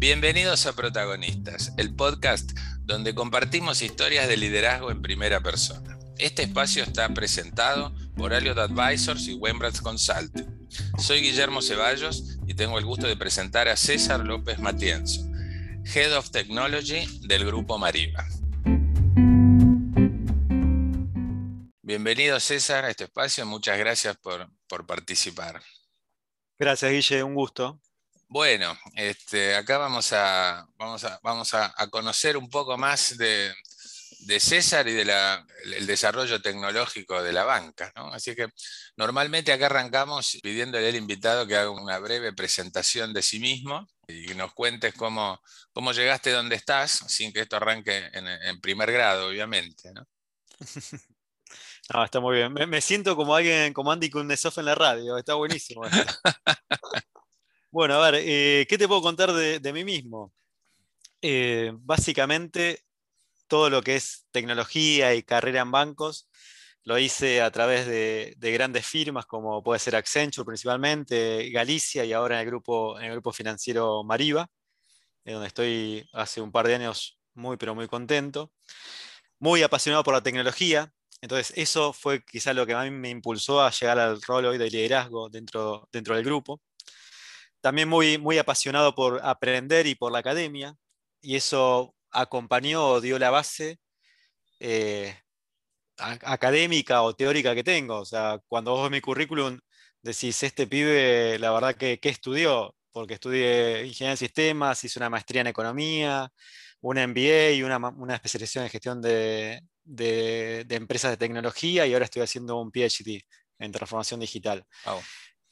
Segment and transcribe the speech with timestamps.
[0.00, 2.52] Bienvenidos a Protagonistas, el podcast
[2.84, 5.98] donde compartimos historias de liderazgo en primera persona.
[6.16, 10.68] Este espacio está presentado por Aliot Advisors y Wembrandt Consulting.
[10.96, 15.20] Soy Guillermo Ceballos y tengo el gusto de presentar a César López Matienzo,
[15.94, 18.24] Head of Technology del Grupo Mariva.
[21.82, 24.48] Bienvenido César a este espacio, muchas gracias por,
[24.86, 25.60] participar.
[26.58, 27.78] Gracias Guille, un gusto.
[28.30, 33.52] Bueno, este, acá vamos, a, vamos, a, vamos a, conocer un poco más de,
[34.38, 37.92] César y del desarrollo tecnológico de la banca.
[38.12, 38.46] Así que
[38.96, 44.32] normalmente acá arrancamos pidiéndole al invitado que haga una breve presentación de sí mismo y
[44.34, 45.40] nos cuentes cómo,
[45.72, 49.92] cómo llegaste donde estás, sin que esto arranque en, primer grado, obviamente.
[49.92, 50.06] ¿no?
[51.92, 52.52] Ah, está muy bien.
[52.52, 55.18] Me, siento como alguien, como Andy Kuznetsov en la radio.
[55.18, 55.82] Está buenísimo.
[57.70, 60.32] bueno, a ver, eh, ¿qué te puedo contar de, mí mismo?
[61.22, 62.84] Eh, básicamente,
[63.48, 66.28] todo lo que es tecnología y carrera en bancos
[66.84, 72.36] lo hice a través de, grandes firmas como puede ser Accenture principalmente, Galicia y ahora
[72.36, 74.48] en el grupo, en el grupo financiero Mariva,
[75.24, 78.52] donde estoy hace un par de años muy, pero muy contento.
[79.38, 83.60] Muy apasionado por la tecnología, entonces, eso fue quizá lo que a mí me impulsó
[83.62, 86.60] a llegar al rol hoy de liderazgo dentro, dentro del grupo.
[87.60, 90.74] También muy, muy apasionado por aprender y por la academia,
[91.20, 93.78] y eso acompañó o dio la base
[94.60, 95.14] eh,
[95.98, 98.00] académica o teórica que tengo.
[98.00, 99.58] O sea, cuando vos ves mi currículum,
[100.02, 105.42] decís, este pibe, la verdad que, estudió, porque estudié ingeniería en sistemas, hice una maestría
[105.42, 106.30] en economía,
[106.80, 112.04] una MBA y una, una especialización en gestión de, de, empresas de tecnología y ahora
[112.06, 113.22] estoy haciendo un PhD
[113.58, 114.64] en transformación digital.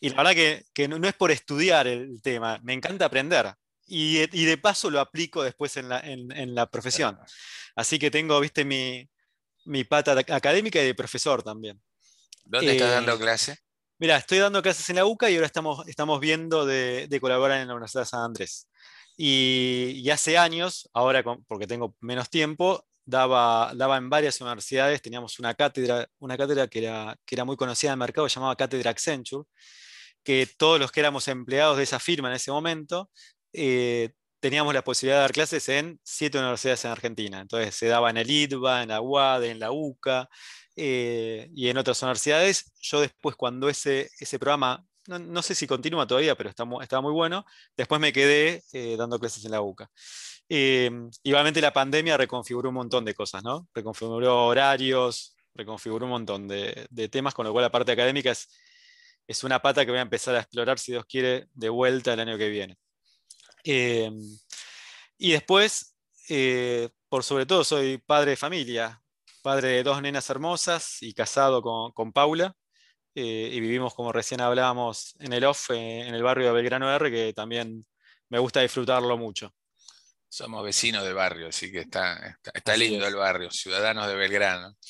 [0.00, 3.52] Y la verdad que, no, es por estudiar el tema, me encanta aprender.
[3.86, 7.18] Y, de paso lo aplico después en la, profesión.
[7.74, 11.80] Así que tengo, viste, mi, pata académica y de profesor también.
[12.45, 13.58] ¿Dónde estás dando eh, clase?
[13.98, 17.68] Mira, estoy dando clases en la UCA y ahora estamos, estamos viendo de, colaborar en
[17.68, 18.68] la Universidad de San Andrés.
[19.17, 25.55] Y, hace años, ahora porque tengo menos tiempo, daba, daba en varias universidades, teníamos una
[25.55, 29.44] cátedra, una cátedra que, era, que era muy conocida en el mercado, llamaba Cátedra Accenture,
[30.28, 33.11] que todos los que éramos empleados de esa firma en ese momento,
[33.55, 37.40] eh, teníamos la posibilidad de dar clases en siete universidades en Argentina.
[37.40, 40.28] Entonces se daba en el IDVA, en la UAD, en la UCA
[40.77, 42.70] eh, y en otras universidades.
[42.78, 47.12] Yo después cuando ese, ese programa, no, sé si continúa todavía, pero estaba está muy
[47.14, 49.90] bueno, después me quedé eh, dando clases en la UCA.
[50.50, 50.90] Eh,
[51.22, 53.67] igualmente la pandemia reconfiguró un montón de cosas, ¿no?
[53.72, 58.48] Reconfiguró horarios, reconfiguró un montón de, temas, con lo cual la parte académica es,
[59.28, 62.20] es, una pata que voy a empezar a explorar, si Dios quiere, de vuelta el
[62.20, 62.78] año que viene.
[63.62, 64.11] Eh,
[65.18, 65.94] y después,
[66.28, 69.00] eh, por sobre todo, soy padre de familia,
[69.42, 72.55] padre de dos nenas hermosas y casado con, con Paula.
[73.14, 77.33] y vivimos, como recién hablábamos, en el off, en el barrio de Belgrano R, que
[77.33, 77.84] también
[78.28, 79.52] me gusta disfrutarlo mucho.
[80.28, 84.77] Somos vecinos del barrio, así que está, está, lindo el barrio, ciudadanos de Belgrano.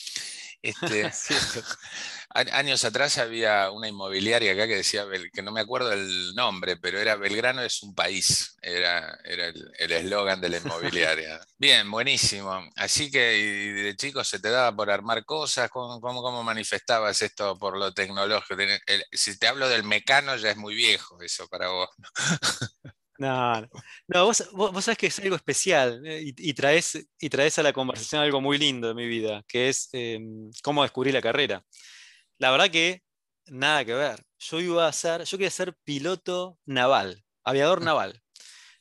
[0.61, 1.09] Este,
[2.35, 6.99] años atrás había una inmobiliaria acá que decía, que no me acuerdo el nombre, pero
[6.99, 11.41] era Belgrano es un país, era, era el eslogan de la inmobiliaria.
[11.59, 12.69] Bien, buenísimo.
[12.77, 17.77] Así que de chico se te daba por armar cosas, ¿cómo, cómo, manifestabas esto por
[17.77, 18.63] lo tecnológico?
[19.13, 21.89] si te hablo del mecano ya es muy viejo eso para vos.
[23.19, 23.61] No,
[24.09, 27.73] no, vos, vos, sabés que es algo especial eh, y, traes, y traes a la
[27.73, 31.63] conversación algo muy lindo de mi vida, que es em, cómo descubrí la carrera.
[32.39, 33.03] La verdad que
[33.47, 34.25] nada que ver.
[34.39, 38.23] Yo iba a ser, yo quería ser piloto naval, aviador naval.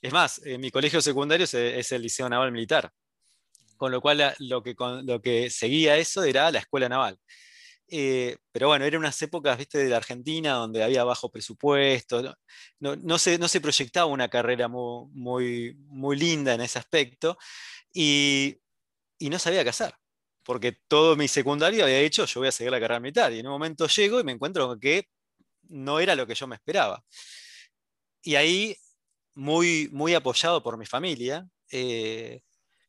[0.02, 2.92] Es más, en mi colegio secundario es, el Liceo Naval Militar,
[3.78, 7.20] con lo cual lo que, lo que seguía eso era la escuela naval.
[7.90, 12.22] Eh, pero bueno, eran unas épocas, viste, de la Argentina donde había bajo presupuesto,
[12.80, 17.38] no, no, se, no se, proyectaba una carrera muy, muy, linda en ese aspecto
[17.94, 18.58] y,
[19.20, 19.94] y, no sabía qué hacer,
[20.48, 23.48] porque todo mi secundario había dicho, yo voy a seguir la carrera militar, y en
[23.48, 25.10] un momento llego y me encuentro que
[25.64, 27.04] no era lo que yo me esperaba.
[28.22, 28.78] Y ahí,
[29.36, 32.44] muy, muy apoyado por mi familia, eh,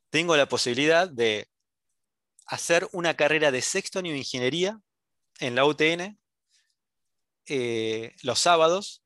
[0.09, 1.49] tengo la posibilidad de
[2.47, 4.81] hacer una carrera de sexto año de ingeniería
[5.41, 6.17] en la UTN
[7.47, 9.03] eh, los sábados,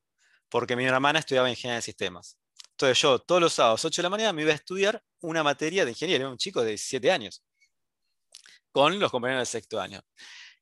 [0.51, 2.37] porque mi hermana estudiaba ingeniería de sistemas.
[2.73, 5.87] Entonces yo todos los sábados, 8 de la mañana, me iba a estudiar una materia
[5.87, 7.43] de ingeniería, era un chico de 17 años,
[8.73, 10.03] con los compañeros del sexto año.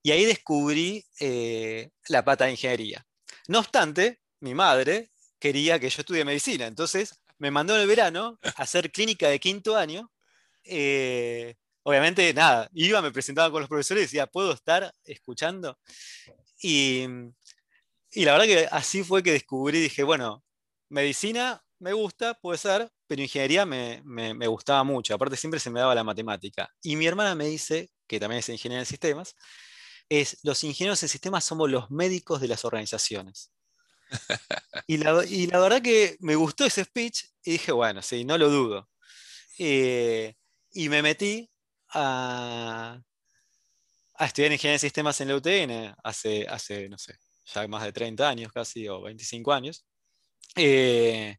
[0.03, 3.07] Y ahí descubrí eh, la pata de ingeniería.
[3.49, 8.39] No obstante, mi madre quería que yo estudie medicina, entonces me mandó en el verano
[8.43, 10.11] a hacer clínica de quinto año.
[10.65, 15.79] Eh, obviamente, nada, iba, me presentaba con los profesores y decía, ¿puedo estar escuchando?
[16.63, 17.07] Y,
[18.15, 20.45] la verdad que así fue que descubrí, dije, bueno,
[20.89, 25.15] medicina me gusta, puede ser, pero ingeniería me, me, gustaba mucho.
[25.15, 26.69] Aparte siempre se me daba la matemática.
[26.83, 29.37] Y mi hermana me dice, que también es ingeniera en sistemas,
[30.09, 33.53] es, los ingenieros en sistemas somos los médicos de las organizaciones.
[34.89, 35.13] y, la,
[35.61, 38.89] verdad que me gustó ese speech y dije, bueno, sí, no lo dudo.
[39.59, 40.35] Eh,
[40.73, 41.49] y me metí
[41.91, 43.01] a,
[44.17, 47.17] a estudiar ingeniería de sistemas en la UTN hace, hace, no sé,
[47.47, 49.87] ya más de 30 años casi, o 25 años.
[50.57, 51.37] Eh,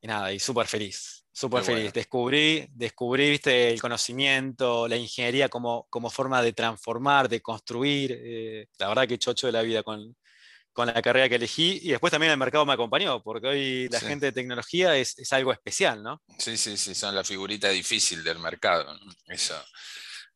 [0.00, 1.92] y nada, y súper feliz, súper feliz.
[1.92, 8.18] Descubrí, descubrí ¿viste, el conocimiento, la ingeniería como, como forma de transformar, de construir.
[8.18, 10.16] Eh, la verdad que chocho de la vida con,
[10.72, 14.00] con la carrera que elegí y después también el mercado me acompañó, porque hoy la
[14.00, 16.22] gente de tecnología es, algo especial, ¿no?
[16.38, 18.98] Sí, sí, sí, son la figurita difícil del mercado.
[19.26, 19.62] Eso.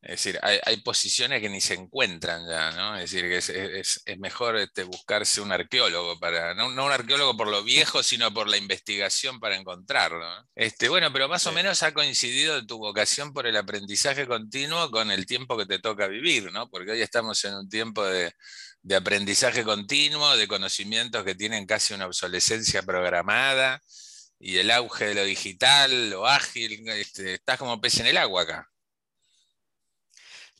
[0.02, 2.96] Es decir, hay, posiciones que ni se encuentran ya, ¿no?
[2.96, 7.62] Es decir, que es, mejor este, buscarse un arqueólogo para, no, un arqueólogo por lo
[7.62, 10.26] viejo, sino por la investigación para encontrarlo.
[10.54, 15.10] Este, bueno, pero más o menos ha coincidido tu vocación por el aprendizaje continuo con
[15.10, 16.70] el tiempo que te toca vivir, ¿no?
[16.70, 18.32] Porque hoy estamos en un tiempo de,
[18.82, 23.82] de aprendizaje continuo, de conocimientos que tienen casi una obsolescencia programada
[24.38, 28.42] y el auge de lo digital, lo ágil, este, estás como pez en el agua
[28.42, 28.69] acá.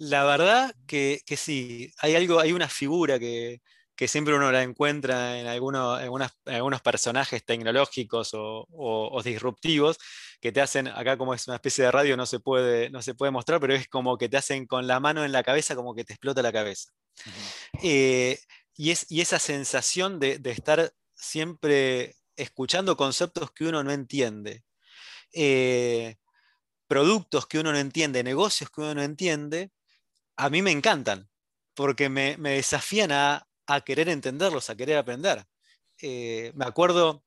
[0.01, 3.61] La verdad que, sí, hay algo, hay una figura que,
[4.09, 6.01] siempre uno la encuentra en, algunos,
[6.47, 9.99] algunos personajes tecnológicos o, disruptivos
[10.41, 13.15] que te hacen, acá como es una especie de radio no se, puede, no se
[13.15, 15.95] puede mostrar, pero es como que te hacen con la mano en la cabeza como
[15.95, 16.91] que te explota la cabeza.
[17.83, 18.39] Eh,
[18.75, 24.65] y, es, esa sensación de, estar siempre escuchando conceptos que uno no entiende,
[25.35, 26.17] eh,
[26.87, 29.71] productos que uno no entiende, negocios que uno no entiende,
[30.41, 31.29] a mí me encantan,
[31.75, 33.47] porque me, desafían a,
[33.85, 35.45] querer entenderlos, a querer aprender.
[36.01, 37.25] Eh, me acuerdo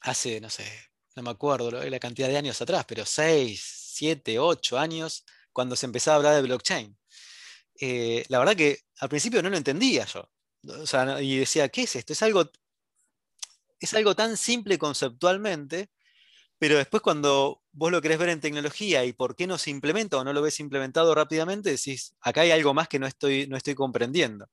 [0.00, 0.66] hace, no sé,
[1.14, 5.86] no me acuerdo la cantidad de años atrás, pero 6, 7, 8 años, cuando se
[5.86, 6.98] empezaba a hablar de blockchain.
[7.80, 10.28] Eh, la verdad que al principio no lo entendía yo.
[11.20, 12.12] y decía, ¿qué es esto?
[12.12, 12.50] Es algo,
[13.78, 15.90] es algo tan simple conceptualmente,
[16.60, 20.18] pero después cuando vos lo querés ver en tecnología y por qué no se implementa
[20.18, 23.56] o no lo ves implementado rápidamente, decís, acá hay algo más que no estoy, no
[23.56, 24.46] estoy comprendiendo.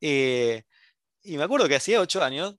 [0.00, 0.62] Eh,
[1.24, 2.56] y me acuerdo que hacía ocho años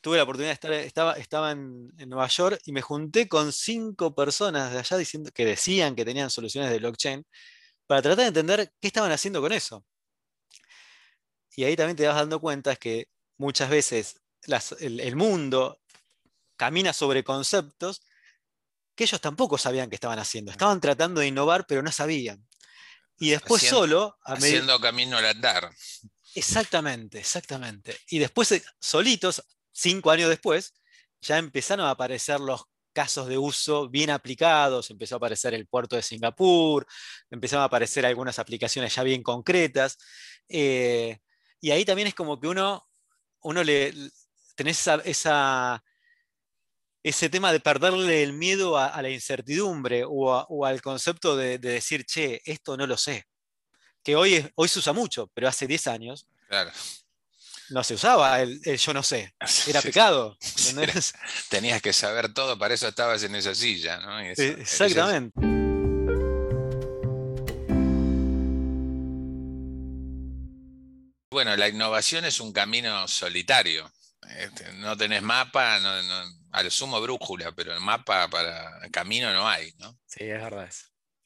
[0.00, 4.14] tuve la oportunidad de estar, estaba, estaba en, Nueva York y me junté con cinco
[4.14, 7.26] personas de allá diciendo, que decían que tenían soluciones de blockchain
[7.86, 9.84] para tratar de entender qué estaban haciendo con eso.
[11.56, 14.20] Y ahí también te vas dando cuenta que muchas veces
[14.80, 15.80] el, mundo
[16.56, 18.02] camina sobre conceptos
[18.94, 20.50] que ellos tampoco sabían que estaban haciendo.
[20.50, 22.46] Estaban tratando de innovar, pero no sabían.
[23.18, 24.16] Y después solo...
[24.24, 25.70] haciendo camino al andar.
[26.34, 27.96] Exactamente, exactamente.
[28.08, 29.42] Y después, eh, solitos,
[29.72, 30.74] cinco años después,
[31.20, 35.96] ya empezaron a aparecer los casos de uso bien aplicados, empezó a aparecer el puerto
[35.96, 36.86] de Singapur,
[37.30, 39.98] empezaron a aparecer algunas aplicaciones ya bien concretas.
[40.48, 41.18] Eh,
[41.60, 42.86] y ahí también es como que uno,
[43.42, 43.92] uno le
[44.54, 45.84] tenés esa,
[47.04, 52.42] ese tema de perderle el miedo a, la incertidumbre o, al concepto de, decir, che,
[52.44, 53.26] esto no lo sé.
[54.02, 56.72] Que hoy, hoy se usa mucho, pero hace 10 años claro
[57.70, 59.34] no se usaba el, yo no sé,
[59.66, 60.36] era pecado.
[61.48, 64.20] tenías que saber todo, para eso estabas en esa silla, ¿no?
[64.20, 65.40] Exactamente.
[71.30, 73.90] Bueno, la innovación es un camino solitario.
[74.38, 75.90] Este, no tenés mapa, no,
[76.52, 79.98] al sumo brújula, pero el mapa para camino no hay, ¿no?
[80.06, 80.72] Sí, es verdad.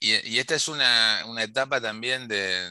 [0.00, 2.70] Y, esta es una, etapa también de,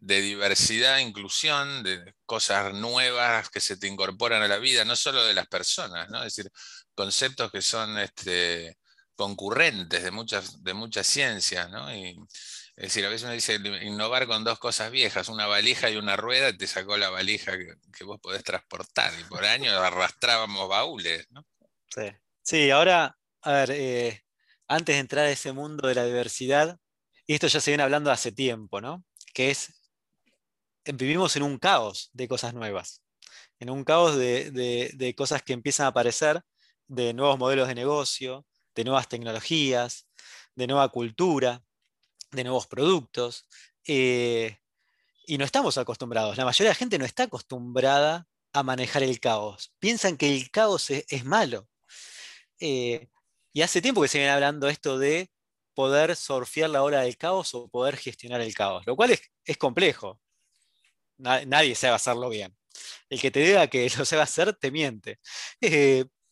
[0.00, 5.24] de diversidad, inclusión, de cosas nuevas que se te incorporan a la vida, no solo
[5.24, 6.18] de las personas, ¿no?
[6.18, 6.50] es decir,
[6.94, 8.78] conceptos que son este,
[9.16, 11.68] concurrentes de muchas, de muchas ciencias.
[11.70, 11.94] ¿no?
[11.94, 12.16] Y,
[12.78, 16.14] es decir, a veces uno dice innovar con dos cosas viejas, una valija y una
[16.14, 21.26] rueda, te sacó la valija que, vos podés transportar, y por años arrastrábamos baúles.
[21.30, 21.44] ¿no?
[21.88, 22.12] Sí.
[22.40, 24.24] sí, ahora, a ver, eh,
[24.68, 26.78] antes de entrar a ese mundo de la diversidad,
[27.26, 29.04] y esto ya se viene hablando hace tiempo, ¿no?
[29.34, 29.74] Que es
[30.84, 33.02] vivimos en un caos de cosas nuevas,
[33.58, 36.42] en un caos de, cosas que empiezan a aparecer,
[36.86, 40.06] de nuevos modelos de negocio, de nuevas tecnologías,
[40.54, 41.60] de nueva cultura,
[42.30, 43.46] de nuevos productos.
[43.86, 44.58] Eh,
[45.26, 46.36] y no estamos acostumbrados.
[46.36, 49.74] La mayoría de la gente no está acostumbrada a manejar el caos.
[49.78, 51.68] Piensan que el caos es, malo.
[52.58, 55.30] y hace tiempo que se viene hablando esto de
[55.74, 60.20] poder surfear la ola del caos o poder gestionar el caos, lo cual es, complejo.
[61.18, 62.56] nadie sabe hacerlo bien.
[63.10, 65.18] El que te diga que lo sabe hacer, te miente.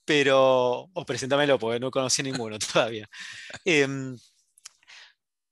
[0.04, 3.08] pero, o preséntamelo, porque no conocí ninguno todavía.
[3.64, 4.16] Em,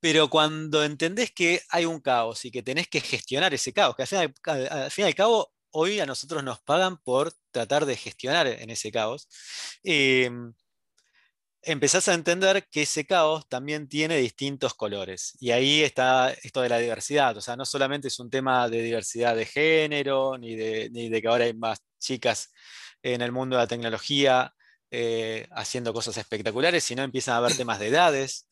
[0.04, 4.02] pero cuando entendés que hay un caos y que tenés que gestionar ese caos, que
[4.02, 8.68] al fin, y al cabo hoy a nosotros nos pagan por tratar de gestionar en
[8.68, 9.26] ese caos,
[9.82, 10.52] em,
[11.62, 15.38] empezás a entender que ese caos también tiene distintos colores.
[15.40, 17.34] Y ahí está esto de la diversidad.
[17.38, 21.46] O sea, no solamente es un tema de diversidad de género, ni de, que ahora
[21.46, 22.52] hay más chicas
[23.02, 24.54] en el mundo de la tecnología
[24.90, 28.48] eh, haciendo cosas espectaculares, sino empiezan a haber temas de edades.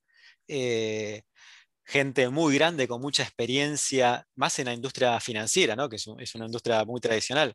[0.48, 1.24] Eh,
[1.92, 5.90] gente muy grande con mucha experiencia, más en la industria financiera, ¿no?
[5.90, 7.54] que es, una industria muy tradicional.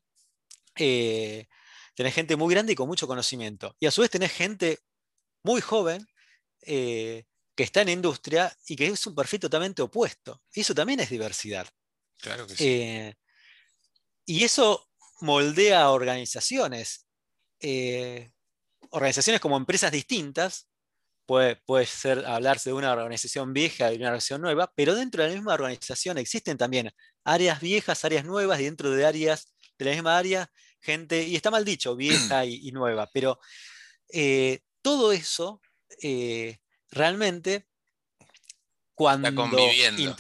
[0.76, 1.48] Eh,
[1.96, 3.76] tenés gente muy grande y con mucho conocimiento.
[3.80, 4.80] Y a su vez tenés gente
[5.42, 6.06] muy joven
[6.62, 7.26] eh,
[7.56, 10.44] que está en industria y que es un perfil totalmente opuesto.
[10.54, 11.68] Y eso también es diversidad.
[12.20, 12.64] Claro que sí.
[12.68, 13.16] Eh,
[14.26, 14.88] y eso
[15.22, 17.08] moldea organizaciones.
[18.92, 20.68] organizaciones como empresas distintas,
[21.28, 25.36] Puede, ser hablarse de una organización vieja y una organización nueva, pero dentro de la
[25.36, 26.90] misma organización existen también
[27.26, 31.52] áreas viejas, áreas nuevas, y dentro de áreas de la misma área, gente, y está
[31.52, 33.42] mal dicho, vieja y, nueva, pero
[34.08, 35.62] eh, todo eso
[36.02, 36.60] eh,
[36.92, 37.68] realmente
[38.94, 39.28] cuando...
[39.28, 40.16] Está conviviendo.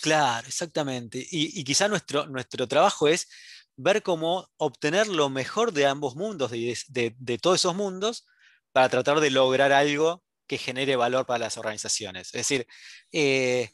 [0.00, 1.24] Claro, exactamente.
[1.30, 3.28] Y, quizá nuestro, nuestro trabajo es
[3.76, 8.26] ver cómo obtener lo mejor de ambos mundos, de todos esos mundos,
[8.72, 12.28] para tratar de lograr algo que genere valor para las organizaciones.
[12.28, 12.66] Es decir,
[13.12, 13.70] eh,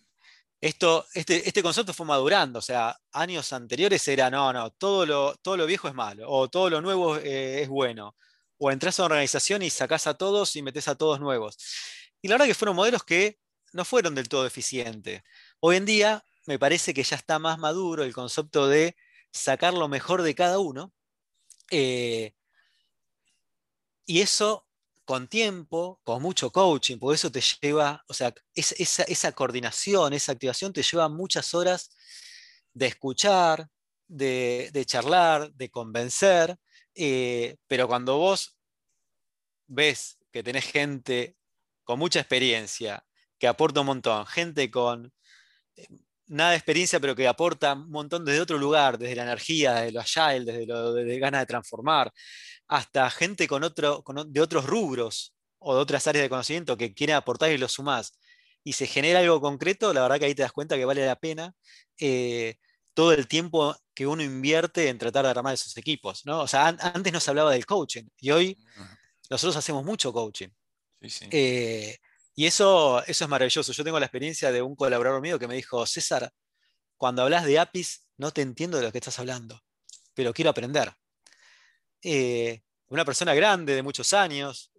[0.61, 5.37] esto, este, este, concepto fue madurando, o sea, años anteriores era, no, no, todo lo,
[5.37, 8.17] todo lo viejo es malo, o todo lo nuevo eh, es bueno,
[8.59, 11.59] o entras a una organización y sacás a todos y metes a todos nuevos.
[12.23, 13.39] Y la verdad que fueron modelos que
[13.73, 15.23] no fueron del todo eficientes.
[15.61, 18.97] Hoy en día me parece que ya está más maduro el concepto de
[19.33, 20.93] sacar lo mejor de cada uno.
[21.71, 22.35] Eh,
[24.07, 24.67] y eso
[25.05, 30.73] con tiempo, con mucho coaching, por eso te lleva, o sea, esa, coordinación, esa activación
[30.73, 31.91] te lleva muchas horas
[32.73, 33.69] de escuchar,
[34.09, 36.57] de, charlar, de convencer,
[36.95, 38.57] eh, pero cuando vos
[39.67, 41.37] ves que tenés gente
[41.85, 43.05] con mucha experiencia,
[43.39, 45.13] que aporta un montón, gente con
[45.77, 45.87] eh,
[46.27, 49.93] nada de experiencia, pero que aporta un montón desde otro lugar, desde la energía, desde
[49.93, 52.13] lo agile, desde lo de ganas de transformar,
[52.69, 57.17] hasta gente con otro, de otros rubros o de otras áreas de conocimiento que quieren
[57.17, 58.19] aportar y lo sumás,
[58.63, 61.17] y se genera algo concreto, la verdad que ahí te das cuenta que vale la
[61.17, 61.55] pena
[61.99, 62.57] eh,
[62.95, 66.25] todo el tiempo que uno invierte en tratar de armar esos equipos.
[66.25, 66.41] ¿no?
[66.41, 68.59] O sea, antes no se hablaba del coaching y hoy
[69.29, 70.49] nosotros hacemos mucho coaching.
[71.31, 71.99] Eh,
[72.35, 73.73] y eso, eso es maravilloso.
[73.73, 76.33] Yo tengo la experiencia de un colaborador mío que me dijo, César,
[76.97, 79.61] cuando hablas de APIs no te entiendo de lo que estás hablando,
[80.15, 80.95] pero quiero aprender.
[82.05, 84.71] Eh, una persona grande de muchos años,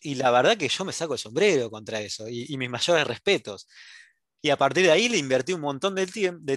[0.00, 3.66] y la verdad que yo me saco el sombrero contra eso, y, mis mayores respetos.
[4.42, 6.06] Y a partir de ahí le invertí un montón de,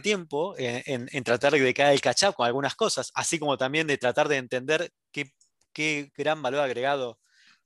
[0.02, 4.28] tiempo en, tratar de caer el catch con algunas cosas, así como también de tratar
[4.28, 7.20] de entender qué, gran valor agregado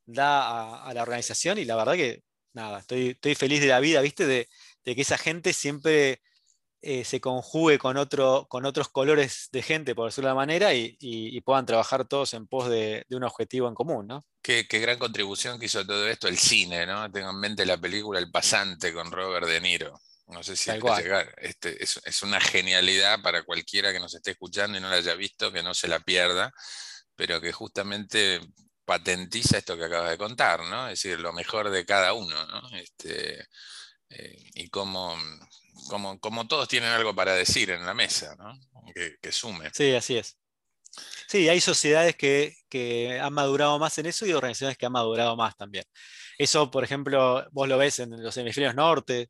[0.05, 1.57] da a, la organización.
[1.57, 2.21] Y la verdad que,
[2.53, 4.25] nada, estoy, feliz de la vida, ¿viste?
[4.27, 4.47] de
[4.95, 6.21] que esa gente siempre
[6.85, 11.39] eh, se conjugue con, otro, con otros colores de gente, por decirlo de manera, y,
[11.45, 14.25] puedan trabajar todos en pos de, un objetivo en común, ¿no?
[14.41, 17.09] Qué, gran contribución que hizo todo esto el cine, ¿no?
[17.09, 19.97] Tengo en mente la película El Pasante con Robert De Niro.
[20.27, 21.33] No sé si llegar.
[21.37, 25.15] Este, es, es, una genialidad para cualquiera que nos esté escuchando y no la haya
[25.15, 26.53] visto, que no se la pierda,
[27.15, 28.41] pero que justamente
[28.83, 30.89] patentiza esto que acabas de contar, ¿no?
[30.89, 32.77] Es decir, lo mejor de cada uno, ¿no?
[32.77, 33.47] Este,
[34.09, 35.15] eh, y cómo,
[35.89, 38.59] como, como todos tienen algo para decir en la mesa, ¿no?
[38.93, 39.69] que, sume.
[39.73, 40.37] Sí, así es.
[41.27, 45.55] Sí, hay sociedades que, han madurado más en eso y organizaciones que han madurado más
[45.55, 45.85] también.
[46.37, 49.29] Eso, por ejemplo, vos lo ves en los hemisferios norte,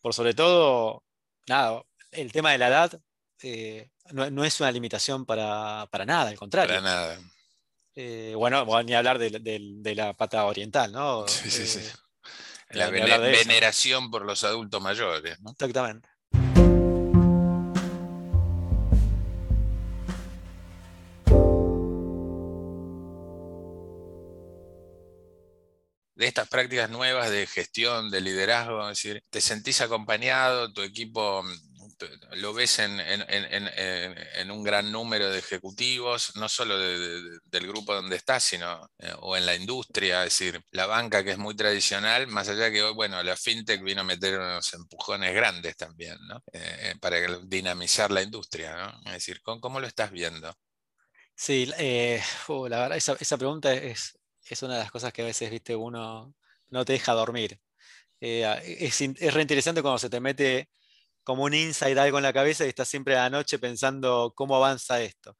[0.00, 1.04] por sobre todo,
[1.48, 1.82] nada,
[2.12, 3.00] el tema de la edad
[3.42, 6.76] eh, no, es una limitación para, nada, al contrario.
[6.76, 7.18] Para nada.
[7.94, 11.26] Eh, bueno, ni hablar de, la pata oriental, ¿no?
[11.28, 11.80] Sí, sí, sí.
[11.80, 11.92] Eh,
[12.70, 15.38] la veneración por los adultos mayores.
[15.50, 16.08] Exactamente.
[26.20, 31.42] de estas prácticas nuevas de gestión, de liderazgo, es decir, te sentís acompañado, tu equipo
[32.36, 38.90] lo ves en, un gran número de ejecutivos, no solo del grupo donde estás, sino
[38.98, 42.70] eh, o en la industria, es decir, la banca que es muy tradicional, más allá
[42.70, 46.42] que bueno, la fintech vino a meter unos empujones grandes también, ¿no?
[46.52, 49.00] Eh, para dinamizar la industria, ¿no?
[49.06, 50.54] Es decir, ¿cómo, lo estás viendo?
[51.34, 51.76] Sí, la
[52.48, 56.34] verdad, esa, pregunta es, es una de las cosas que a veces, viste, uno
[56.68, 57.58] no te deja dormir.
[58.20, 60.68] es, es reinteresante cuando se te mete
[61.30, 64.56] como un insight algo en la cabeza y estás siempre a la noche pensando cómo
[64.56, 65.36] avanza esto.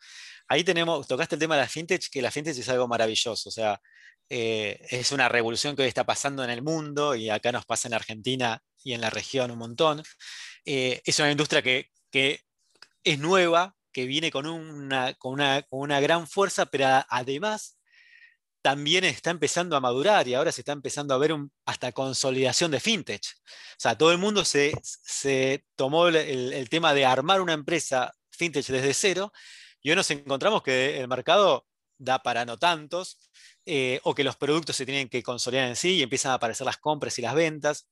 [0.47, 3.53] Ahí tenemos, tocaste el tema de la fintech, que la fintech es algo maravilloso, o
[3.53, 3.81] sea,
[4.29, 7.89] eh, es una revolución que hoy está pasando en el mundo y acá nos pasa
[7.89, 10.01] en Argentina y en la región un montón.
[10.65, 11.91] Eh, es una industria que,
[13.03, 17.80] es nueva, que viene con una, con una, con una gran fuerza, pero además
[18.63, 22.81] también está empezando a madurar y ahora se está empezando a ver hasta consolidación de
[22.81, 23.23] fintech.
[23.25, 24.73] O sea, todo el mundo se,
[25.77, 29.33] tomó el, tema de armar una empresa fintech desde cero
[29.83, 31.67] y hoy nos encontramos que el mercado
[31.99, 33.19] da para no tantos
[33.67, 36.67] eh, o que los productos se tienen que consolidar en sí y empiezan a aparecer
[36.67, 37.89] las compras y las ventas.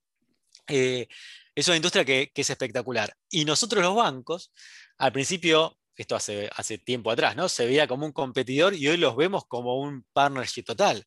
[0.67, 1.09] Eh,
[1.55, 3.17] es una industria que es espectacular.
[3.31, 4.53] Y nosotros los bancos,
[4.99, 7.49] al principio esto hace, hace tiempo atrás, ¿no?
[7.49, 11.05] Se veía como un competidor y hoy los vemos como un partnership total.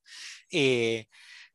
[0.52, 1.08] Eh,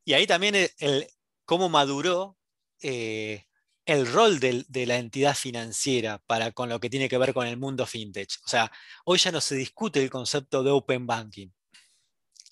[0.05, 1.07] y ahí también el,
[1.45, 2.39] cómo maduró
[2.83, 3.45] eh,
[3.85, 7.59] el rol de, la entidad financiera para con lo que tiene que ver con el
[7.59, 8.31] mundo fintech.
[8.45, 8.73] O sea,
[9.05, 11.49] hoy ya no se discute el concepto de open banking.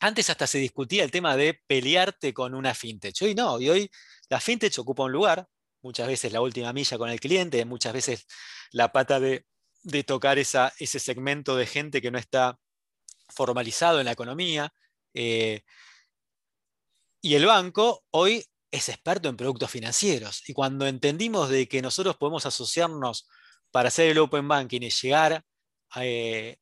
[0.00, 3.16] Antes hasta se discutía el tema de pelearte con una fintech.
[3.22, 3.90] Hoy no, y hoy
[4.28, 5.48] la fintech ocupa un lugar,
[5.82, 8.26] muchas veces la última milla con el cliente, muchas veces
[8.70, 9.46] la pata de,
[9.84, 12.58] de tocar ese segmento de gente que no está
[13.28, 14.72] formalizado en la economía.
[15.12, 15.62] Eh,
[17.20, 20.48] y el banco hoy es experto en productos financieros.
[20.48, 23.28] Y cuando entendimos de que nosotros podemos asociarnos
[23.70, 25.44] para hacer el open banking y llegar
[25.96, 26.56] eh,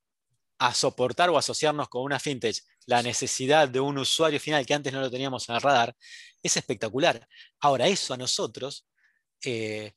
[0.58, 4.92] a soportar o asociarnos con una fintech la necesidad de un usuario final que antes
[4.92, 5.94] no lo teníamos en el radar,
[6.42, 7.26] es espectacular.
[7.60, 8.86] Ahora, eso a nosotros
[9.44, 9.92] eh,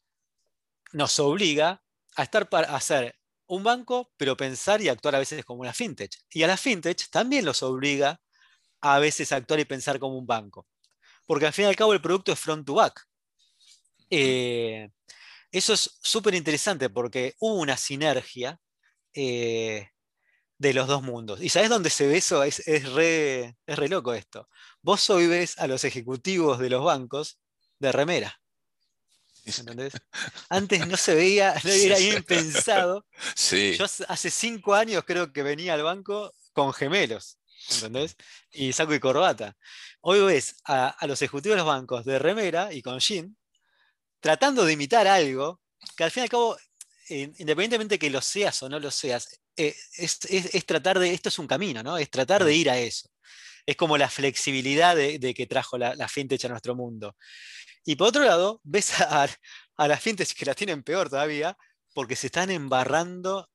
[0.94, 1.82] nos obliga
[2.16, 3.16] a estar para hacer
[3.48, 6.12] un banco, pero pensar y actuar a veces como una fintech.
[6.32, 8.20] Y a la fintech también los obliga
[8.82, 10.68] a veces a actuar y pensar como un banco.
[11.26, 13.08] Porque al fin y al cabo el producto es front to back.
[14.10, 14.90] Eh,
[15.52, 18.60] eso es súper interesante porque hubo una sinergia
[19.14, 19.90] eh,
[20.58, 21.42] de los dos mundos.
[21.42, 22.44] ¿Y sabes dónde se ve eso?
[22.44, 24.50] Es, re, es re loco esto.
[24.82, 27.40] Vos hoy ves a los ejecutivos de los bancos
[27.80, 28.40] de remera.
[30.50, 33.06] Antes no se veía, no era bien pensado.
[33.78, 37.38] Yo hace cinco años creo que venía al banco con gemelos,
[37.70, 38.16] ¿entendés?
[38.52, 39.56] Y saco y corbata.
[40.02, 43.36] Hoy ves a, los ejecutivos de los bancos de remera y con jean,
[44.20, 45.62] tratando de imitar algo,
[45.96, 46.58] que al fin y al cabo,
[47.10, 50.20] independientemente que lo seas o no lo seas, eh, es,
[50.66, 51.98] tratar de, esto es un camino, ¿no?
[51.98, 53.10] Es tratar de ir a eso.
[53.66, 57.16] Es como la flexibilidad de, que trajo la, la fintech a nuestro mundo.
[57.86, 59.28] Y por otro lado, ves a,
[59.78, 61.58] las fintechs que las tienen peor todavía,
[61.94, 63.50] porque se están embarrando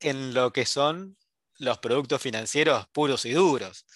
[0.00, 1.16] en lo que son
[1.58, 3.86] los productos financieros puros y duros.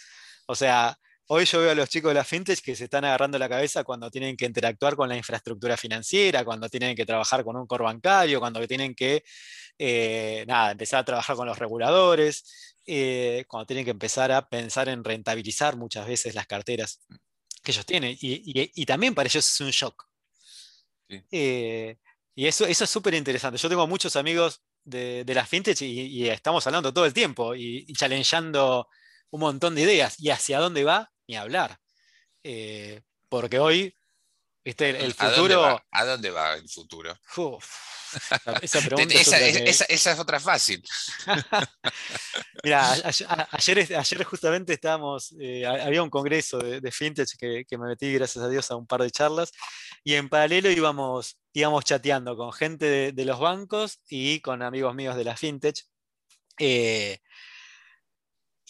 [0.47, 3.39] O sea, hoy yo veo a los chicos de las fintechs que se están agarrando
[3.39, 7.57] la cabeza cuando tienen que interactuar con la infraestructura financiera, cuando tienen que trabajar con
[7.57, 9.25] un core bancario, cuando tienen que
[9.79, 14.89] eh, nada, empezar a trabajar con los reguladores, eh, cuando tienen que empezar a pensar
[14.89, 17.01] en rentabilizar muchas veces las carteras
[17.69, 18.17] que ellos tienen.
[18.19, 20.09] Y, también para ellos es un shock.
[21.31, 21.99] Eh,
[22.35, 23.59] y eso, eso es súper interesante.
[23.59, 27.85] Yo tengo muchos amigos de, de las fintech y, estamos hablando todo el tiempo y,
[27.87, 28.89] y challengeando
[29.31, 30.19] un montón de ideas.
[30.19, 31.79] Y hacia dónde va, ni hablar.
[32.43, 33.95] Eh, porque hoy,
[34.69, 34.91] ¿viste?
[34.91, 35.83] el, futuro.
[35.91, 37.19] ¿A dónde va, el futuro?
[38.63, 40.83] Esa, es otra fácil.
[42.65, 42.93] Mira,
[43.53, 48.49] ayer, ayer, justamente estábamos, eh, había un congreso de, fintech que, me metí, gracias a
[48.49, 49.53] Dios, a un par de charlas,
[50.05, 55.17] y en paralelo íbamos, íbamos chateando con gente de, los bancos y con amigos míos
[55.17, 55.83] de la fintech.
[56.59, 57.19] Eh,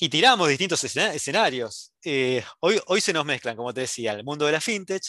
[0.01, 1.93] y tiramos distintos escenarios.
[2.05, 5.03] Eh, hoy, hoy se nos mezclan, como te decía, el mundo de la fintech,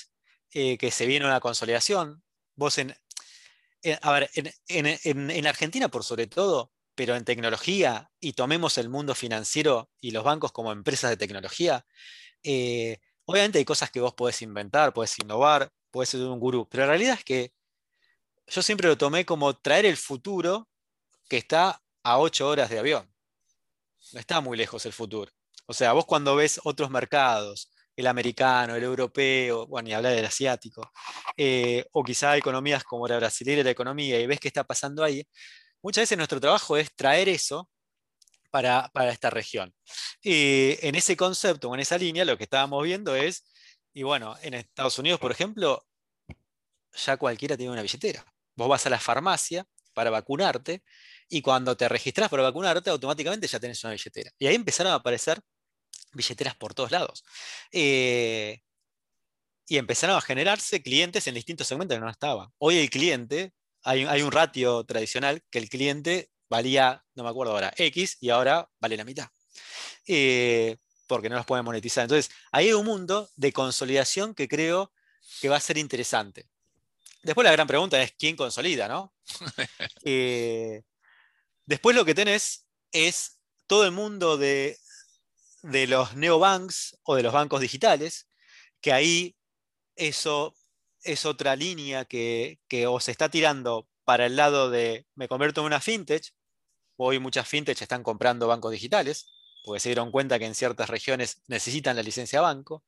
[0.51, 2.23] que se viene una consolidación.
[2.55, 2.95] Vos en,
[3.83, 4.29] eh, a ver,
[4.67, 10.23] en, Argentina por sobre todo, pero en tecnología, y tomemos el mundo financiero y los
[10.23, 11.85] bancos como empresas de tecnología,
[12.43, 16.83] eh, obviamente hay cosas que vos podés inventar, podés innovar, podés ser un gurú, pero
[16.83, 17.53] la realidad es que
[18.47, 20.67] yo siempre lo tomé como traer el futuro
[21.29, 23.09] que está a ocho horas de avión.
[24.13, 25.31] No está muy lejos el futuro.
[25.67, 30.25] O sea, vos cuando ves otros mercados, el americano, el europeo, bueno, ni hablar del
[30.25, 30.89] asiático,
[31.35, 35.27] eh, o quizá economías como la brasileña la economía, y ves qué está pasando ahí,
[35.81, 37.69] muchas veces nuestro trabajo es traer eso
[38.51, 39.73] para, esta región.
[40.21, 43.43] Y en ese concepto en esa línea lo que estábamos viendo es,
[43.93, 45.85] y bueno, en Estados Unidos, por ejemplo,
[46.93, 48.25] ya cualquiera tiene una billetera.
[48.55, 50.83] Vos vas a la farmacia para vacunarte
[51.27, 54.31] y cuando te registras para vacunarte, automáticamente ya tenés una billetera.
[54.39, 55.41] Y ahí empezaron a aparecer
[56.11, 57.23] billeteras por todos lados.
[57.71, 58.61] Eh,
[59.67, 62.51] y empezaron a generarse clientes en distintos segmentos que no estaba.
[62.57, 67.53] Hoy el cliente, hay, hay, un ratio tradicional que el cliente valía, no me acuerdo
[67.53, 69.29] ahora, X y ahora vale la mitad.
[70.07, 72.03] Eh, porque no los pueden monetizar.
[72.03, 74.91] Entonces, ahí hay un mundo de consolidación que creo
[75.41, 76.47] que va a ser interesante.
[77.23, 79.13] Después la gran pregunta es quién consolida, ¿no?
[80.03, 80.83] Eh,
[81.65, 84.77] después lo que tenés es todo el mundo de,
[85.61, 88.29] de los neobanks o de los bancos digitales,
[88.81, 89.37] que ahí
[89.95, 90.55] eso
[91.03, 95.67] es otra línea que, que os está tirando para el lado de me convierto en
[95.67, 96.33] una fintech.
[96.97, 99.27] Hoy muchas fintech están comprando bancos digitales,
[99.63, 102.83] porque se dieron cuenta que en ciertas regiones necesitan la licencia banco.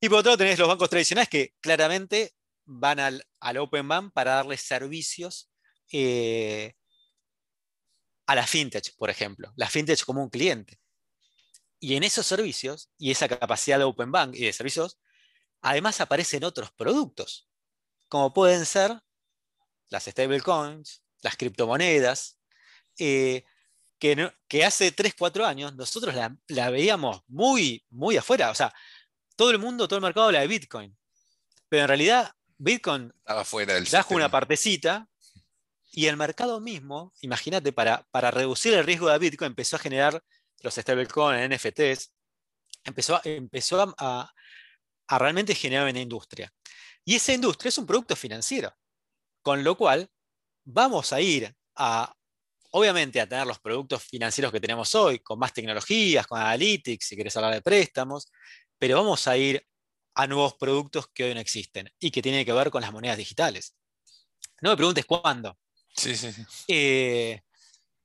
[0.00, 3.24] Y por otro lado tenés los bancos tradicionales que claramente van al,
[3.58, 5.50] Open Bank para darle servicios
[5.92, 6.74] eh,
[8.26, 9.52] a la fintech, por ejemplo.
[9.56, 10.81] La fintech como un cliente.
[11.82, 15.00] Y en esos servicios y esa capacidad de Open Bank y de servicios,
[15.60, 17.48] además aparecen otros productos,
[18.08, 19.00] como pueden ser
[19.88, 22.38] las stablecoins, las criptomonedas,
[23.00, 23.44] eh,
[23.98, 28.52] que, que, hace 3, 4 años nosotros la, la, veíamos muy, muy afuera.
[28.52, 28.72] O sea,
[29.34, 30.96] todo el mundo, todo el mercado la de Bitcoin.
[31.68, 35.08] Pero en realidad Bitcoin Estaba fuera del trajo una partecita
[35.90, 40.22] y el mercado mismo, imagínate, para, para reducir el riesgo de Bitcoin empezó a generar
[40.62, 42.12] los stablecoins, NFTs,
[42.84, 44.32] empezó, empezó a,
[45.08, 46.52] realmente generar una industria.
[47.04, 48.74] Y esa industria es un producto financiero,
[49.42, 50.08] con lo cual
[50.64, 52.14] vamos a ir a,
[52.70, 57.14] obviamente, a tener los productos financieros que tenemos hoy, con más tecnologías, con analytics, si
[57.14, 58.30] quieres hablar de préstamos,
[58.78, 59.66] pero vamos a ir
[60.14, 63.16] a nuevos productos que hoy no existen y que tienen que ver con las monedas
[63.16, 63.76] digitales.
[64.60, 65.58] No me preguntes cuándo.
[65.94, 66.44] Sí, sí, sí.
[66.68, 67.42] Eh,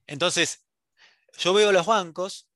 [0.08, 0.66] entonces,
[1.38, 2.47] yo veo los bancos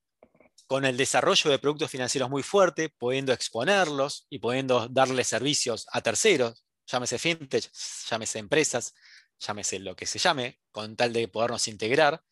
[0.72, 6.00] con el desarrollo de productos financieros muy fuerte, pudiendo exponerlos y pudiendo darle servicios a
[6.00, 7.70] terceros, llámese fintech,
[8.10, 8.94] llámese empresas,
[9.38, 12.24] llámese lo que se llame, con tal de podernos integrar.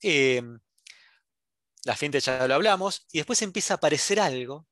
[0.00, 0.40] Eh,
[1.82, 4.68] la fintech ya lo hablamos, y después empieza a aparecer algo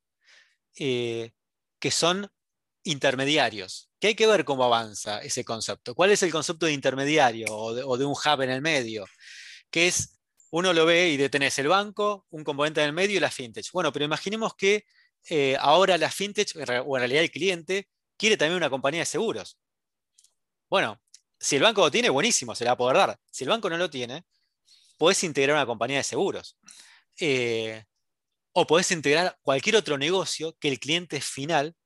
[0.78, 1.32] eh,
[1.80, 2.30] que son
[2.84, 5.96] intermediarios, que hay que ver cómo avanza ese concepto.
[5.96, 9.06] ¿Cuál es el concepto de intermediario o de, un hub en el medio?
[9.70, 10.17] Que es,
[10.50, 13.70] uno lo ve y detenés el banco, un componente en el medio y la fintech.
[13.72, 14.84] Bueno, pero imaginemos que
[15.28, 19.58] eh, ahora la fintech, o en realidad el cliente, quiere también una compañía de seguros.
[20.68, 21.00] Bueno,
[21.38, 23.20] si el banco lo tiene, buenísimo, se la va a poder dar.
[23.30, 24.24] Si el banco no lo tiene,
[24.96, 26.58] puedes integrar una compañía de seguros.
[27.20, 27.84] Eh,
[28.52, 31.76] o podés integrar cualquier otro negocio que el cliente final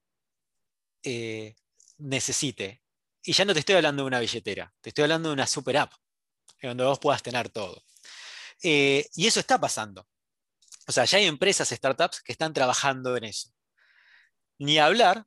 [1.03, 1.55] eh,
[1.99, 2.83] necesite.
[3.23, 5.77] Y ya no te estoy hablando de una billetera, te estoy hablando de una super
[5.77, 5.93] app,
[6.61, 7.85] donde vos puedas tener todo.
[8.63, 10.07] Eh, y eso está pasando.
[10.87, 13.51] O sea, ya hay empresas, startups que están trabajando en eso.
[14.59, 15.27] Ni hablar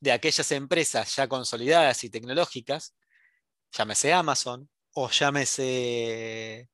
[0.00, 2.94] de aquellas empresas ya consolidadas y tecnológicas,
[3.72, 6.70] llámese Amazon o llámese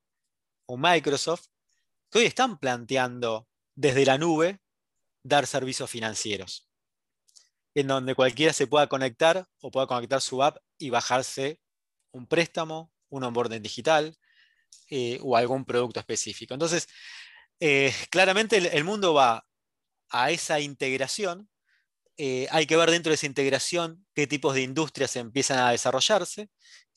[0.67, 1.47] un Microsoft,
[2.09, 4.61] que hoy están planteando desde la nube
[5.23, 6.69] dar servicios financieros,
[7.73, 11.59] en donde cualquiera se pueda conectar o pueda conectar su app y bajarse
[12.11, 14.17] un préstamo, un onboarding digital
[14.89, 16.53] eh, o algún producto específico.
[16.53, 16.87] Entonces,
[17.59, 19.45] eh, claramente el, mundo va
[20.09, 21.49] a esa integración.
[22.17, 26.49] Eh, hay que ver dentro de esa integración qué tipos de industrias empiezan a desarrollarse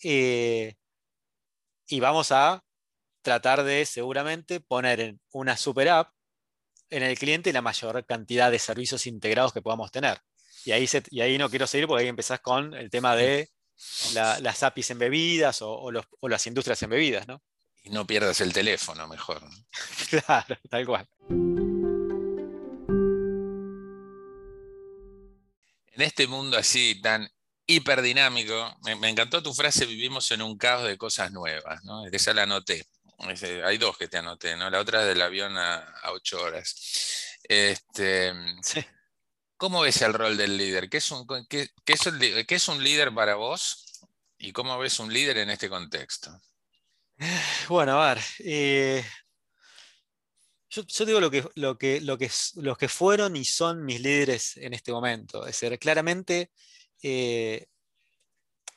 [0.03, 0.75] y
[2.01, 2.65] vamos a
[3.23, 6.13] tratar de seguramente poner en una super app
[6.91, 10.19] en el cliente la mayor cantidad de servicios integrados que podamos tener.
[10.65, 13.49] Y ahí, y ahí no quiero seguir porque ahí empezás con el tema de
[14.13, 15.91] las APIs en bebidas o,
[16.23, 17.43] las industrias en bebidas, ¿no?
[17.85, 19.43] Y no pierdas el teléfono, mejor.
[20.11, 21.09] claro, tal cual.
[25.93, 27.31] En este mundo así tan
[27.67, 32.05] hiperdinámico, me, me, encantó tu frase, vivimos en un caos de cosas nuevas, ¿no?
[32.07, 32.85] Esa la anoté
[33.65, 34.71] hay dos que te anoté, ¿no?
[34.71, 37.39] La otra es del avión a, ocho horas.
[37.43, 38.33] Este,
[39.57, 40.89] ¿Cómo ves el rol del líder?
[40.89, 43.85] ¿Qué es, un, qué, es un líder para vos?
[44.39, 46.31] ¿Y cómo ves un líder en este contexto?
[47.69, 48.25] Bueno, a ver.
[48.41, 49.05] Eh,
[50.71, 54.57] yo, digo lo que, lo que, lo que, los que fueron y son mis líderes
[54.57, 55.47] en este momento.
[55.47, 56.51] Es decir, claramente
[57.03, 57.67] eh,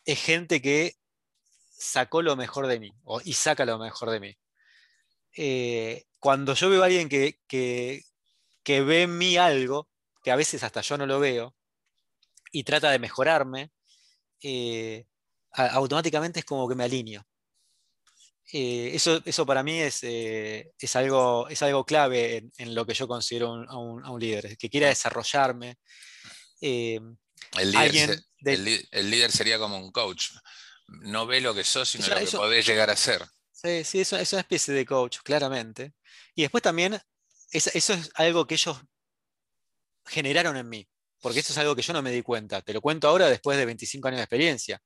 [0.05, 0.93] es gente que
[1.71, 2.91] sacó lo mejor de mí
[3.25, 4.37] y saca lo mejor de mí.
[5.37, 8.03] Eh, cuando yo veo a alguien que, que,
[8.81, 9.87] ve en mí algo,
[10.23, 11.55] que a veces hasta yo no lo veo,
[12.51, 13.71] y trata de mejorarme,
[15.51, 17.26] automáticamente es como que me alineo.
[18.53, 23.07] Eh, eso, eso, para mí es, es, algo, es algo clave en, lo que yo
[23.07, 25.77] considero a, un, líder, que quiera desarrollarme.
[26.61, 27.17] el,
[28.93, 30.29] líder, sería como un coach.
[30.87, 33.25] No ve lo que sos, sino lo que podés llegar a ser.
[33.51, 35.93] Sí, sí, eso, es una especie de coach, claramente.
[36.33, 36.97] Y después también,
[37.51, 38.77] eso es algo que ellos
[40.05, 40.87] generaron en mí,
[41.19, 42.61] porque eso es algo que yo no me di cuenta.
[42.61, 44.81] Te lo cuento ahora después de 25 años de experiencia.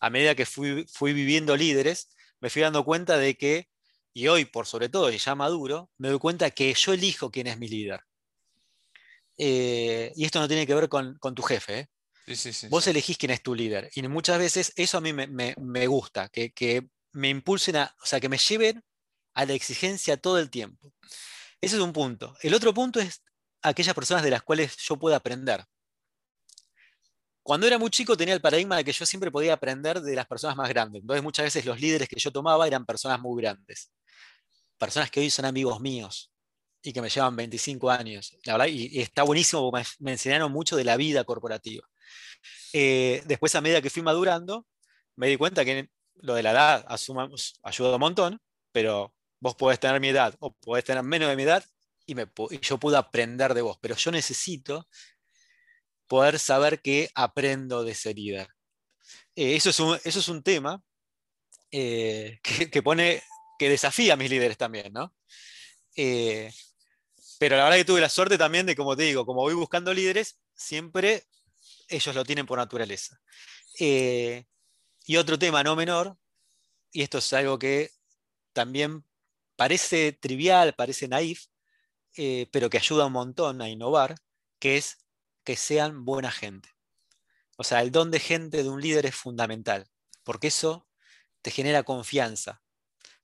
[0.00, 2.08] A medida que fui, fui viviendo líderes,
[2.40, 3.68] me fui dando cuenta de que,
[4.12, 7.46] y hoy por sobre todo, y ya maduro, me doy cuenta que yo elijo quién
[7.46, 8.00] es mi líder.
[9.36, 11.78] Eh, y esto no tiene que ver con, tu jefe.
[11.80, 11.88] ¿eh?
[12.68, 13.90] Vos elegís quién es tu líder.
[13.94, 18.20] Y muchas veces eso a mí me, gusta, que, que, me impulsen a, o sea,
[18.20, 18.82] que me lleven
[19.34, 20.92] a la exigencia todo el tiempo.
[21.60, 22.36] Ese es un punto.
[22.42, 23.22] El otro punto es
[23.62, 25.64] aquellas personas de las cuales yo puedo aprender.
[27.44, 30.26] Cuando era muy chico tenía el paradigma de que yo siempre podía aprender de las
[30.26, 31.02] personas más grandes.
[31.02, 33.92] Entonces muchas veces los líderes que yo tomaba eran personas muy grandes.
[34.78, 36.32] Personas que hoy son amigos míos
[36.82, 38.34] y que me llevan 25 años.
[38.44, 41.86] La verdad, y, está buenísimo porque me, enseñaron mucho de la vida corporativa.
[42.72, 44.66] Eh, después, a medida que fui madurando,
[45.14, 48.40] me di cuenta que lo de la edad asumamos, ayuda un montón,
[48.72, 51.62] pero vos podés tener mi edad o podés tener menos de mi edad
[52.06, 52.26] y, me,
[52.62, 54.88] yo puedo aprender de vos, pero yo necesito
[56.06, 58.48] poder saber que aprendo de ese líder.
[59.36, 60.82] Eh, eso, es un, eso es un tema
[61.70, 62.40] eh,
[62.72, 63.22] que, pone,
[63.58, 65.14] que desafía a mis líderes también, ¿no?
[65.96, 66.52] Eh,
[67.38, 69.92] pero la verdad que tuve la suerte también de, como te digo, como voy buscando
[69.92, 71.24] líderes, siempre
[71.88, 73.20] ellos lo tienen por naturaleza.
[73.76, 76.16] Y otro tema no menor,
[76.92, 77.90] y esto es algo que
[78.52, 79.04] también
[79.56, 81.46] parece trivial, parece naif,
[82.14, 84.14] pero que ayuda un montón a innovar,
[84.60, 85.03] que es
[85.44, 86.70] que sean buena gente.
[87.56, 89.86] O sea, el don de gente de un líder es fundamental,
[90.24, 90.88] porque eso
[91.42, 92.62] te genera confianza,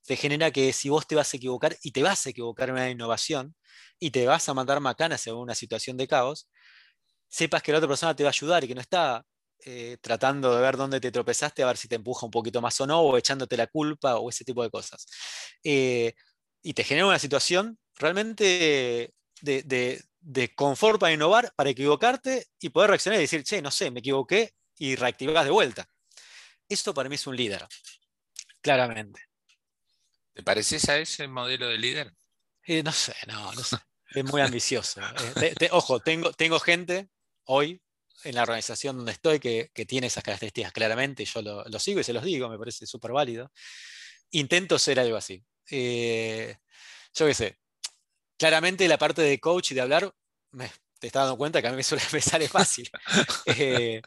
[0.07, 2.75] te genera que si vos te vas a equivocar y te vas a equivocar en
[2.77, 3.57] una innovación
[3.99, 6.49] y te vas a mandar macanas en una situación de caos,
[7.29, 9.25] sepas que la otra persona te va a ayudar y que no está
[9.65, 12.81] eh, tratando de ver dónde te tropezaste, a ver si te empuja un poquito más
[12.81, 15.07] o no, o echándote la culpa o ese tipo de cosas.
[15.65, 16.15] Eh,
[16.63, 20.03] y te genera una situación realmente de,
[20.55, 24.55] confort para innovar, para equivocarte y poder reaccionar y decir, che, no sé, me equivoqué
[24.79, 25.89] y reactivas de vuelta.
[26.69, 27.67] Eso para mí es un líder,
[28.61, 29.21] claramente.
[30.33, 32.15] ¿Te pareces a ese modelo de líder?
[32.65, 33.77] Eh, no sé, no, no sé.
[34.13, 35.01] Es muy ambicioso.
[35.71, 37.09] ojo, tengo, tengo gente
[37.45, 37.81] hoy
[38.25, 42.13] en la organización donde estoy que, tiene esas características claramente, yo lo, sigo y se
[42.13, 43.53] los digo, me parece súper válido.
[44.33, 45.45] Intento ser algo así.
[45.71, 46.57] Eh,
[47.15, 47.59] yo qué sé,
[48.41, 50.15] claramente la parte de coach y de hablar,
[50.53, 50.67] me,
[50.99, 51.83] te estás dando cuenta que a mí me,
[52.23, 52.91] sale fácil.
[53.45, 54.01] Eh,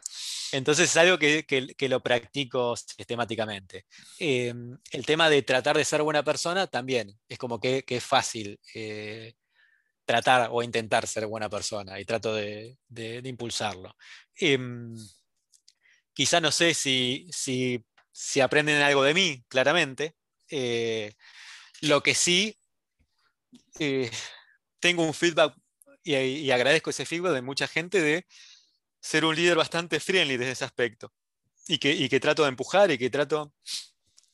[0.51, 1.45] entonces es algo que,
[1.87, 3.85] lo practico sistemáticamente.
[4.17, 4.51] Eh,
[4.91, 8.59] el tema de tratar de ser buena persona también es como que, es fácil
[10.03, 12.75] tratar o intentar ser buena persona y trato de,
[13.23, 13.95] impulsarlo.
[14.35, 14.95] Em,
[16.11, 20.15] quizá no sé si, si, aprenden algo de mí, claramente.
[20.49, 21.13] Eh,
[21.81, 22.57] lo que sí,
[23.79, 24.09] eh,
[24.79, 25.55] tengo un feedback
[26.03, 28.25] y, agradezco ese feedback de mucha gente de
[28.99, 31.13] ser un líder bastante friendly desde ese aspecto.
[31.67, 33.53] Y que, que trato de empujar y que trato,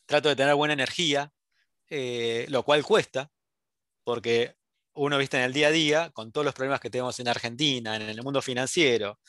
[0.06, 1.32] trato de tener buena energía,
[1.90, 3.32] eh, lo cual cuesta,
[4.04, 4.56] porque
[4.94, 7.96] uno viste en el día a día, con todos los problemas que tenemos en Argentina,
[7.96, 9.20] en el mundo financiero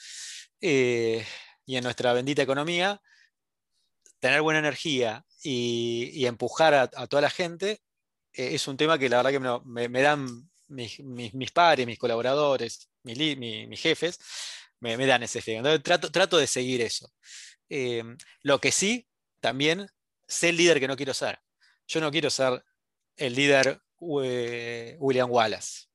[0.61, 1.25] eh,
[1.67, 3.01] y en nuestra bendita economía,
[4.19, 7.81] tener buena energía y, empujar a, toda la gente
[8.33, 12.89] eh, es un tema que la verdad que me, dan mis, mis, pares, mis colaboradores,
[13.03, 14.19] mis, jefes,
[14.81, 15.59] me, dan ese efecto.
[15.59, 17.13] Entonces trato, trato de seguir eso.
[17.69, 18.03] Eh,
[18.43, 19.09] lo que sí,
[19.41, 19.89] también,
[20.27, 21.41] sé el líder que no quiero ser.
[21.87, 22.65] Yo no quiero ser
[23.17, 23.81] el líder
[24.25, 25.87] eh, William Wallace.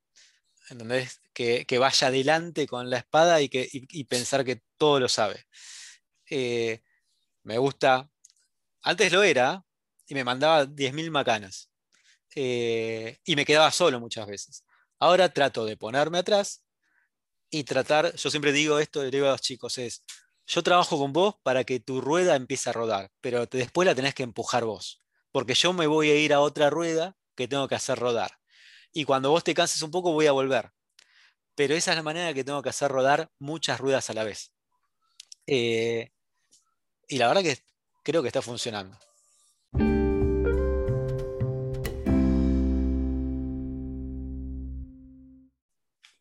[1.34, 3.70] Que, que, vaya adelante con la espada y, que,
[4.10, 5.46] pensar que todo lo sabe.
[7.44, 8.10] Me gusta.
[8.82, 9.64] Antes lo era
[10.08, 11.70] y me mandaba 10.000 macanas.
[12.36, 14.64] Eh, y me quedaba solo muchas veces.
[15.00, 16.64] Ahora trato de ponerme atrás
[17.50, 20.04] y tratar, yo siempre digo esto, le digo a los chicos, es,
[20.46, 24.14] yo trabajo con vos para que tu rueda empiece a rodar, pero después la tenés
[24.14, 27.76] que empujar vos, porque yo me voy a ir a otra rueda que tengo que
[27.76, 28.32] hacer rodar.
[28.94, 30.72] y cuando vos te canses un poco voy a volver.
[31.56, 34.52] Pero esa es la manera que tengo que hacer rodar muchas ruedas a la vez.
[35.48, 36.12] Eh,
[37.08, 37.60] y la verdad que
[38.04, 38.98] creo que está funcionando.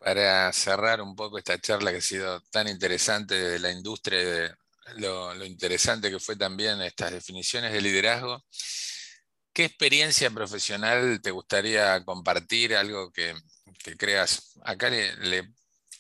[0.04, 4.54] Para cerrar un poco esta charla que ha sido tan interesante de la industria,
[4.96, 8.44] lo, interesante que fue también estas definiciones de liderazgo,
[9.54, 12.76] ¿qué experiencia profesional te gustaría compartir?
[12.76, 13.34] Algo que,
[13.96, 15.48] creas, acá le,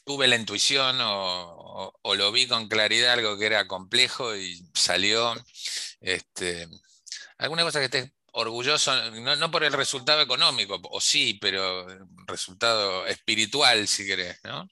[0.04, 5.34] tuve la intuición o, lo vi con claridad, algo que era complejo y salió.
[6.00, 6.68] Este,
[7.38, 11.86] ¿Alguna cosa que estés orgulloso, no, por el resultado económico, o sí, pero
[12.26, 14.68] resultado espiritual, si querés, ¿no?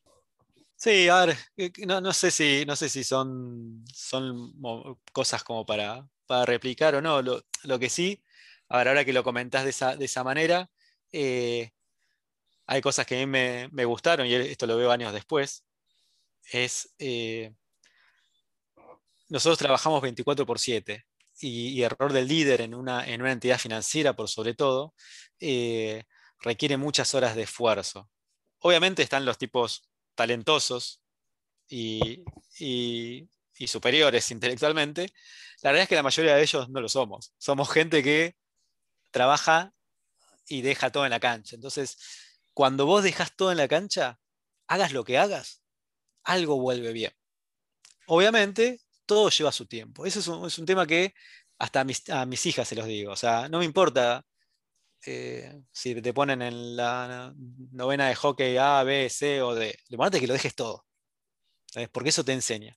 [0.76, 4.52] Sí, a ver, eh, no, sé, si, no sé si son, son
[5.12, 6.04] cosas como para,
[6.44, 7.22] replicar o no.
[7.22, 8.22] Lo, que sí,
[8.68, 10.68] a ver, ahora que lo comentás de esa, de esa manera,
[11.12, 11.70] eh,
[12.66, 15.64] hay cosas que a mí me, gustaron, y esto lo veo años después,
[16.50, 17.54] es, eh,
[19.28, 21.04] nosotros trabajamos 24 por 7
[21.42, 24.94] y, error del líder en una, en una, entidad financiera, por sobre todo,
[25.40, 26.04] eh,
[26.40, 28.08] requiere muchas horas de esfuerzo.
[28.60, 29.82] Obviamente están los tipos
[30.14, 31.02] talentosos
[31.68, 32.24] y,
[33.66, 35.12] superiores intelectualmente.
[35.62, 37.32] La verdad es que la mayoría de ellos no lo somos.
[37.38, 38.36] Somos gente que
[39.10, 39.72] trabaja
[40.48, 41.56] y deja todo en la cancha.
[41.56, 41.98] Entonces,
[42.54, 44.18] cuando vos dejas todo en la cancha,
[44.66, 45.62] hagas lo que hagas,
[46.24, 47.12] algo vuelve bien.
[48.06, 48.80] Obviamente,
[49.14, 50.06] todo lleva su tiempo.
[50.06, 51.14] Eso es un, tema que
[51.58, 53.12] hasta a mis, hijas se los digo.
[53.12, 54.24] O sea, no me importa
[55.06, 57.34] eh, si te ponen en la
[57.72, 59.78] novena de hockey A, B, C o D.
[59.88, 60.86] Lo importante es que lo dejes todo.
[61.92, 62.76] Porque eso te enseña.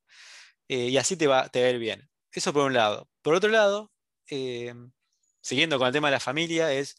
[0.67, 2.09] Eh, y así te va, a ir bien.
[2.31, 3.09] Eso por un lado.
[3.21, 3.91] Por otro lado,
[4.29, 4.73] eh,
[5.41, 6.95] siguiendo con el tema de la familia, es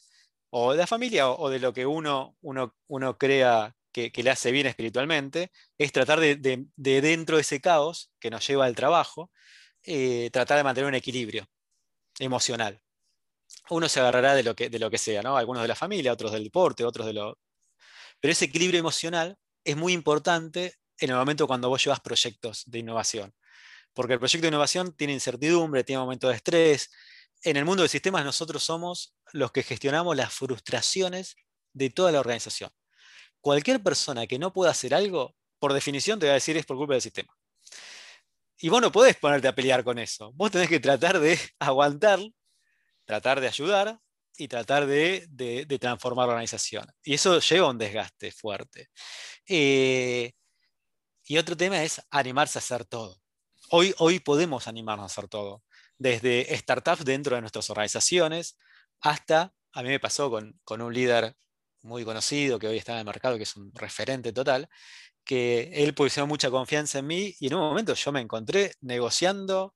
[0.49, 2.37] o de la familia o, de lo que uno
[3.19, 3.76] crea
[4.11, 6.35] que, le hace bien espiritualmente, es tratar de,
[6.75, 9.31] dentro de ese caos que nos lleva al trabajo,
[9.83, 11.47] eh, tratar de mantener un equilibrio
[12.19, 12.79] emocional.
[13.69, 15.37] Uno se agarrará de lo que, de lo que sea, ¿no?
[15.37, 17.39] Algunos de la familia, otros del deporte, otros de lo...
[18.19, 22.79] Pero ese equilibrio emocional es muy importante en el momento cuando vos llevas proyectos de
[22.79, 23.33] innovación.
[23.93, 26.91] Porque el proyecto de innovación tiene incertidumbre, tiene momentos de estrés.
[27.43, 31.35] En el mundo de sistemas nosotros somos los que gestionamos las frustraciones
[31.73, 32.71] de toda la organización
[33.41, 36.77] cualquier persona que no pueda hacer algo, por definición te va a decir es por
[36.77, 37.35] culpa del sistema.
[38.59, 40.31] Y vos no podés ponerte a pelear con eso.
[40.33, 42.19] Vos tenés que tratar de aguantar,
[43.05, 43.99] tratar de ayudar
[44.35, 46.87] y tratar de, transformar la organización.
[47.03, 48.89] Y eso lleva un desgaste fuerte.
[49.47, 50.33] Eh,
[51.25, 53.19] y otro tema es animarse a hacer todo.
[53.69, 55.63] Hoy, hoy podemos animarnos a hacer todo.
[55.97, 58.57] Desde startups dentro de nuestras organizaciones
[59.01, 61.35] hasta, a mí me pasó con un líder
[61.87, 64.69] muy conocido, que hoy está en el mercado, que es un referente total,
[65.23, 69.75] que él puso mucha confianza en mí y en un momento yo me encontré negociando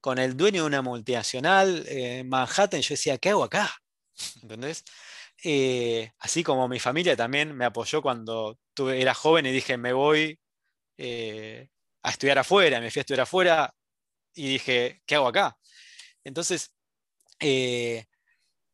[0.00, 3.74] con el dueño de una multinacional en Manhattan yo decía, ¿qué hago acá?
[4.42, 4.84] ¿Entendés?
[5.44, 9.92] Eh, así como mi familia también me apoyó cuando tuve, era joven y dije, me
[9.92, 10.38] voy
[10.98, 11.68] eh,
[12.02, 13.74] a estudiar afuera, me fui a estudiar afuera
[14.34, 15.58] y dije, ¿qué hago acá?
[16.24, 16.72] Entonces,
[17.40, 18.06] eh,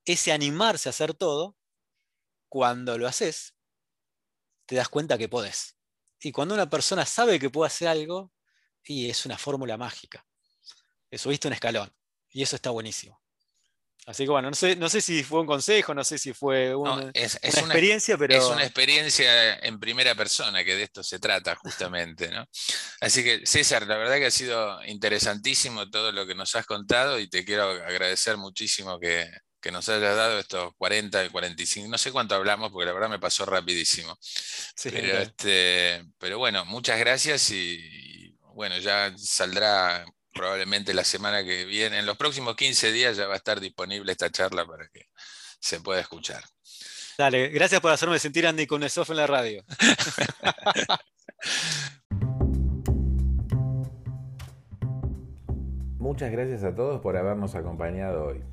[0.04, 1.56] ese animarse a hacer todo
[2.52, 3.54] cuando lo haces,
[4.66, 5.74] te das cuenta que podés.
[6.20, 8.30] Y cuando una persona sabe que puede hacer algo,
[8.84, 10.22] y es una fórmula mágica.
[11.10, 11.90] Subiste un escalón.
[12.28, 13.22] Y eso está buenísimo.
[14.04, 16.74] Así que bueno, no sé, no sé si fue un consejo, no sé si fue
[16.74, 18.34] una, experiencia, pero...
[18.34, 22.44] Es una experiencia en primera persona, que de esto se trata justamente, ¿no?
[23.00, 27.18] Así que César, la verdad que ha sido interesantísimo todo lo que nos has contado
[27.18, 29.30] y te quiero agradecer muchísimo que,
[29.62, 33.20] que nos hayas dado estos 40, 45, no sé cuánto hablamos, porque la verdad me
[33.20, 34.18] pasó rapidísimo.
[34.82, 42.00] pero, este, pero bueno, muchas gracias y, bueno, ya saldrá probablemente la semana que viene,
[42.00, 45.06] en los próximos 15 días ya va a estar disponible esta charla para que
[45.60, 46.42] se pueda escuchar.
[47.16, 49.64] Dale, gracias por hacerme sentir Andy con Sof en la radio.
[55.98, 58.51] Muchas gracias a todos por habernos acompañado hoy.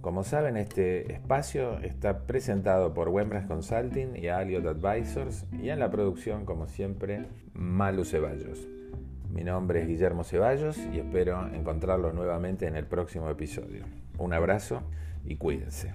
[0.00, 5.90] Como saben, este espacio está presentado por Wembras Consulting y Aliot Advisors y en la
[5.90, 8.68] producción, como siempre, Malu Ceballos.
[9.28, 13.84] Mi nombre es Guillermo Ceballos y espero encontrarlos nuevamente en el próximo episodio.
[14.18, 14.82] Un abrazo
[15.24, 15.92] y cuídense.